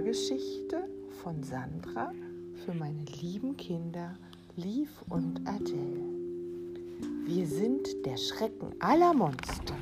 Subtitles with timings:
[0.00, 0.88] Hörgeschichte
[1.22, 2.10] von Sandra
[2.64, 4.14] für meine lieben Kinder
[4.56, 6.00] Liv und Adele.
[7.26, 9.76] Wir sind der Schrecken aller Monster.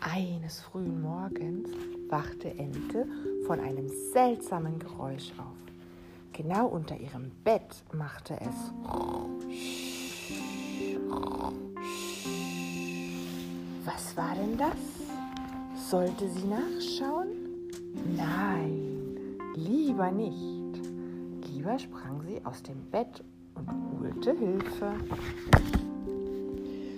[0.00, 1.68] Eines frühen Morgens
[2.08, 3.06] wachte Ente
[3.46, 5.58] von einem seltsamen Geräusch auf.
[6.32, 8.72] Genau unter ihrem Bett machte es.
[13.84, 15.90] Was war denn das?
[15.90, 17.37] Sollte sie nachschauen?
[18.16, 20.80] Nein, lieber nicht.
[21.52, 23.24] Lieber sprang sie aus dem Bett
[23.54, 23.68] und
[24.00, 24.92] holte Hilfe.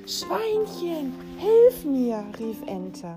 [0.07, 3.17] Schweinchen, hilf mir, rief Ente.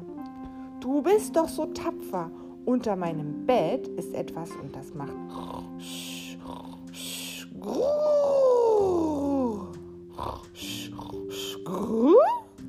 [0.80, 2.30] Du bist doch so tapfer.
[2.66, 5.12] Unter meinem Bett ist etwas und das macht.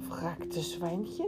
[0.08, 1.26] fragte Schweinchen.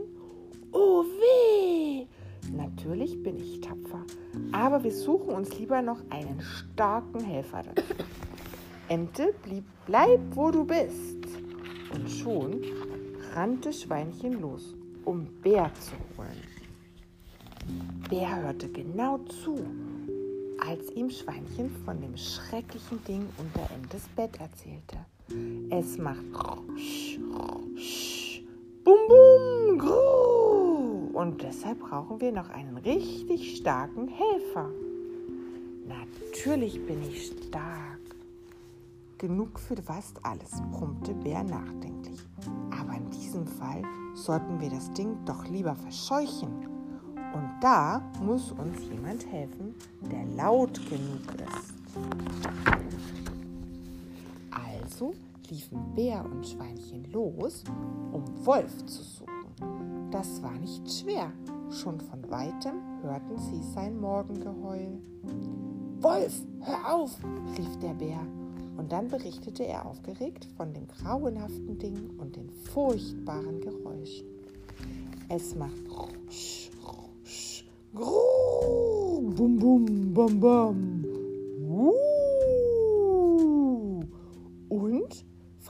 [2.86, 4.04] Natürlich bin ich tapfer,
[4.52, 7.82] aber wir suchen uns lieber noch einen starken Helfer dazu.
[8.88, 11.18] Ente blieb, bleib wo du bist.
[11.92, 12.62] Und schon
[13.34, 16.40] rannte Schweinchen los, um Bär zu holen.
[18.08, 19.58] Bär hörte genau zu,
[20.64, 24.96] als ihm Schweinchen von dem schrecklichen Ding unter Entes Bett erzählte.
[25.70, 26.22] Es macht
[28.84, 30.15] bum bum gru
[31.16, 34.68] und deshalb brauchen wir noch einen richtig starken Helfer.
[35.88, 38.00] Natürlich bin ich stark.
[39.16, 42.20] Genug für fast alles, brummte Bär nachdenklich.
[42.78, 46.68] Aber in diesem Fall sollten wir das Ding doch lieber verscheuchen.
[47.32, 51.72] Und da muss uns jemand helfen, der laut genug ist.
[54.50, 55.14] Also
[55.50, 57.64] liefen Bär und Schweinchen los,
[58.12, 60.10] um Wolf zu suchen.
[60.10, 61.32] Das war nicht schwer.
[61.70, 65.00] Schon von weitem hörten sie sein Morgengeheul.
[66.00, 67.18] Wolf, hör auf,
[67.58, 68.20] rief der Bär
[68.76, 74.26] und dann berichtete er aufgeregt von dem grauenhaften Ding und den furchtbaren Geräuschen.
[75.28, 77.64] Es macht rusch, rusch,
[77.94, 81.05] grrr, bum, bum, bum, bum.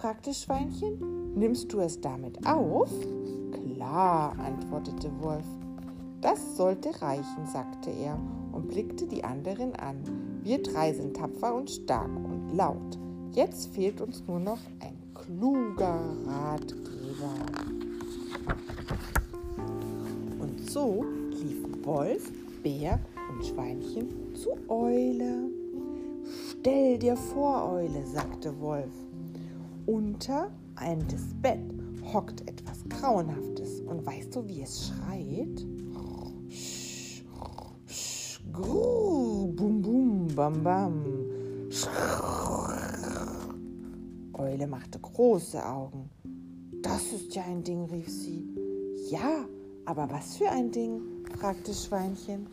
[0.06, 1.34] Fragte Schweinchen.
[1.34, 2.92] Nimmst du es damit auf?
[3.50, 5.44] Klar, antwortete Wolf.
[6.20, 8.16] Das sollte reichen, sagte er
[8.52, 9.96] und blickte die anderen an.
[10.44, 13.00] Wir drei sind tapfer und stark und laut.
[13.32, 17.34] Jetzt fehlt uns nur noch ein kluger Ratgeber.
[20.38, 22.30] Und so liefen Wolf,
[22.62, 23.00] Bär
[23.32, 25.50] und Schweinchen zu Eule.
[26.52, 29.05] Stell dir vor, Eule, sagte Wolf.
[29.86, 31.60] Unter Entes Bett
[32.12, 33.80] hockt etwas Grauenhaftes.
[33.82, 35.64] Und weißt du, wie es schreit?
[38.52, 41.04] Grrr, bum bum, bam bam.
[44.32, 46.10] Eule machte große Augen.
[46.82, 48.44] Das ist ja ein Ding, rief sie.
[49.10, 49.44] Ja,
[49.84, 51.00] aber was für ein Ding?
[51.38, 52.46] fragte Schweinchen.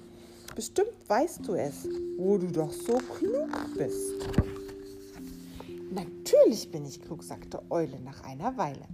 [0.56, 4.30] Bestimmt weißt du es, wo du doch so klug bist.
[6.44, 8.86] Natürlich bin ich klug, sagte Eule nach einer Weile.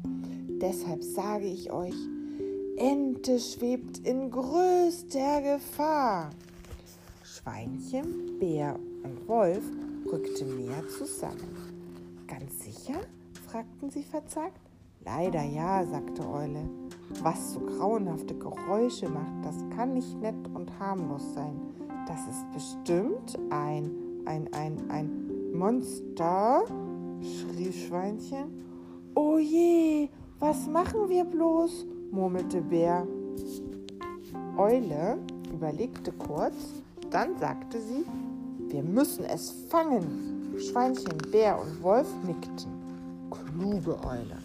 [0.62, 1.96] Deshalb sage ich euch,
[2.78, 6.30] Ente schwebt in größter Gefahr.
[7.24, 9.64] Schweinchen, Bär und Wolf
[10.12, 12.28] rückten näher zusammen.
[12.28, 13.00] Ganz sicher?
[13.48, 14.62] fragten sie verzagt.
[15.04, 16.70] Leider ja, sagte Eule.
[17.24, 21.60] Was so grauenhafte Geräusche macht, das kann nicht nett und harmlos sein.
[22.08, 23.90] Das ist bestimmt ein,
[24.26, 26.64] ein, ein, ein Monster,
[27.22, 28.64] schrie Schweinchen.
[29.16, 30.10] Oh je,
[30.40, 31.86] was machen wir bloß?
[32.12, 33.08] murmelte Bär.
[34.58, 35.18] Eule
[35.54, 36.56] überlegte kurz
[37.12, 38.06] dann sagte sie,
[38.72, 40.56] wir müssen es fangen.
[40.60, 42.72] Schweinchen, Bär und Wolf nickten.
[43.32, 44.38] Kluge Eule.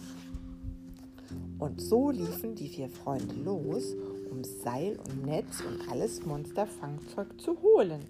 [1.59, 3.95] Und so liefen die vier Freunde los,
[4.31, 8.01] um Seil und Netz und alles Monsterfangzeug zu holen,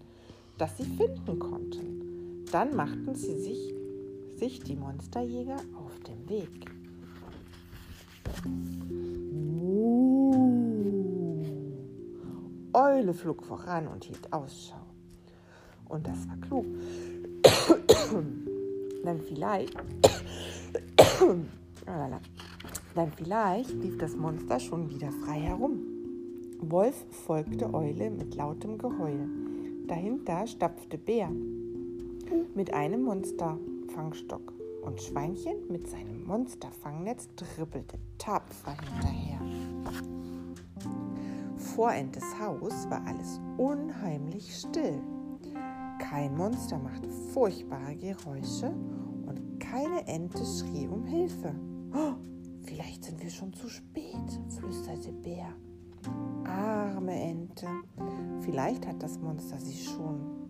[0.57, 2.45] das sie finden konnten.
[2.51, 3.73] Dann machten sie sich,
[4.37, 6.65] sich die Monsterjäger auf den Weg.
[12.73, 14.81] Eule flog voran und hielt Ausschau.
[15.87, 16.65] Und das war klug.
[19.03, 19.75] Dann vielleicht,
[22.95, 25.79] dann vielleicht lief das Monster schon wieder frei herum.
[26.61, 29.29] Wolf folgte Eule mit lautem Geheul.
[29.88, 31.29] Dahinter stapfte Bär
[32.55, 33.03] mit einem
[33.85, 34.53] Monsterfangstock
[34.83, 39.39] und Schweinchen mit seinem Monsterfangnetz trippelte tapfer hinterher.
[41.57, 45.01] Vor Entes Haus war alles unheimlich still.
[45.99, 48.73] Kein Monster machte furchtbare Geräusche
[49.25, 51.53] und keine Ente schrie um Hilfe.
[51.93, 52.13] Oh,
[52.65, 55.53] vielleicht sind wir schon zu spät, flüsterte Bär.
[56.43, 57.67] Arme Ente,
[58.41, 60.49] vielleicht hat das Monster sie schon.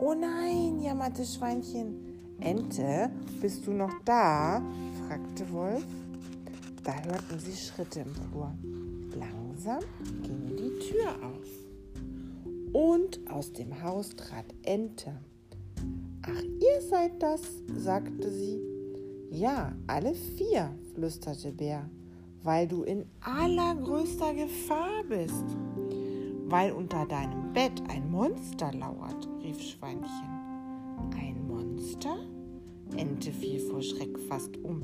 [0.00, 2.11] Oh nein, jammerte Schweinchen.
[2.40, 4.62] Ente, bist du noch da?
[5.06, 5.86] fragte Wolf.
[6.84, 8.52] Da hörten sie Schritte im Flur.
[9.14, 9.80] Langsam
[10.22, 12.72] ging die Tür auf.
[12.72, 15.12] Und aus dem Haus trat Ente.
[16.22, 17.40] Ach, ihr seid das,
[17.76, 18.60] sagte sie.
[19.30, 21.88] Ja, alle vier, flüsterte Bär,
[22.42, 25.44] weil du in allergrößter Gefahr bist.
[26.46, 30.28] Weil unter deinem Bett ein Monster lauert, rief Schweinchen.
[31.18, 31.31] Ein
[31.92, 32.16] Monster?
[32.96, 34.82] Ente fiel vor Schreck fast um.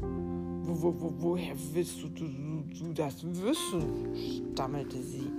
[0.63, 4.15] Wo, wo, wo, woher willst du, du, du das wissen?
[4.53, 5.31] stammelte sie.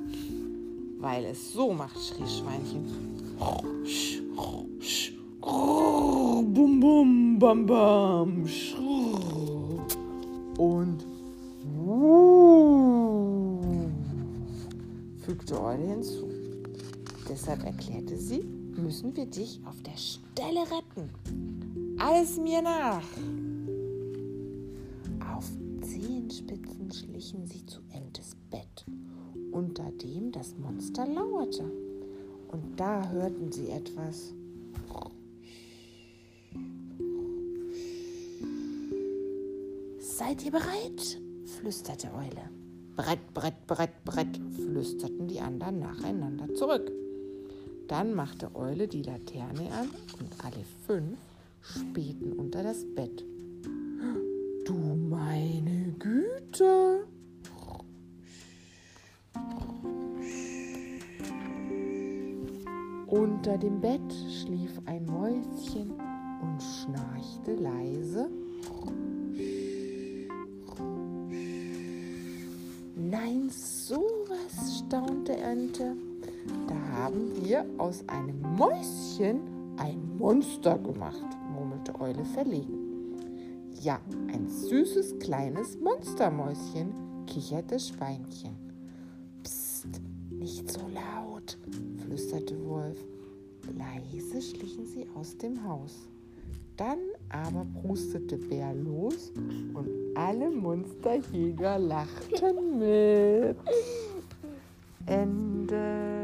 [1.00, 2.86] Weil es so macht, schrie Schweinchen.
[5.42, 8.46] Bum, bum, bam, bam.
[10.58, 11.06] Und
[15.20, 16.28] fügte Eule hinzu.
[17.30, 18.44] Deshalb erklärte sie,
[18.76, 21.10] müssen wir dich auf der Stelle retten.
[22.00, 23.04] Alles mir nach.
[25.36, 25.46] Auf
[25.82, 28.86] Zehenspitzen schlichen sie zu Entes Bett,
[29.52, 31.70] unter dem das Monster lauerte.
[32.52, 34.34] Und da hörten sie etwas.
[40.00, 41.22] Seid ihr bereit?
[41.60, 42.50] flüsterte Eule.
[42.96, 46.92] Brett, Brett, Brett, Brett, flüsterten die anderen nacheinander zurück.
[47.90, 51.18] Dann machte Eule die Laterne an und alle fünf
[51.62, 53.26] spähten unter das Bett.
[54.66, 57.08] Du meine Güte!
[63.08, 65.92] Unter dem Bett schlief ein Mäuschen
[66.42, 68.30] und schnarchte leise.
[72.96, 75.96] Nein, sowas, staunte Ente.
[76.68, 79.40] Da haben wir aus einem Mäuschen
[79.78, 81.26] ein Monster gemacht,
[81.90, 82.78] murmelte Eule verlegen.
[83.82, 86.94] Ja, ein süßes kleines Monstermäuschen,
[87.26, 88.56] kicherte Schweinchen.
[89.44, 89.88] Psst,
[90.32, 91.58] nicht so laut,
[91.98, 92.98] flüsterte Wolf.
[93.78, 96.10] Leise schlichen sie aus dem Haus.
[96.76, 97.00] Dann
[97.30, 99.32] aber prustete Bär los
[99.74, 103.58] und alle Monsterjäger lachten mit.
[105.06, 106.19] Ende.